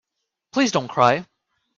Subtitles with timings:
[0.51, 1.27] Please don't cry.